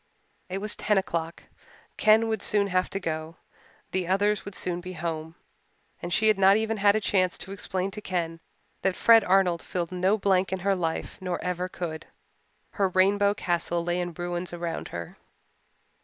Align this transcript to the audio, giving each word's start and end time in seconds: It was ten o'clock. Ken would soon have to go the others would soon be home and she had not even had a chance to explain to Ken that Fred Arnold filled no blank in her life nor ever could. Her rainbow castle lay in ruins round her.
It 0.49 0.57
was 0.57 0.75
ten 0.75 0.97
o'clock. 0.97 1.43
Ken 1.95 2.27
would 2.27 2.41
soon 2.41 2.69
have 2.69 2.89
to 2.89 2.99
go 2.99 3.35
the 3.91 4.07
others 4.07 4.43
would 4.45 4.55
soon 4.55 4.81
be 4.81 4.93
home 4.93 5.35
and 6.01 6.11
she 6.11 6.27
had 6.27 6.39
not 6.39 6.57
even 6.57 6.77
had 6.77 6.95
a 6.95 6.99
chance 6.99 7.37
to 7.37 7.51
explain 7.51 7.91
to 7.91 8.01
Ken 8.01 8.39
that 8.81 8.95
Fred 8.95 9.23
Arnold 9.23 9.61
filled 9.61 9.91
no 9.91 10.17
blank 10.17 10.51
in 10.51 10.57
her 10.61 10.73
life 10.73 11.19
nor 11.21 11.39
ever 11.43 11.69
could. 11.69 12.07
Her 12.71 12.89
rainbow 12.89 13.35
castle 13.35 13.83
lay 13.83 13.99
in 14.01 14.15
ruins 14.15 14.51
round 14.53 14.87
her. 14.87 15.17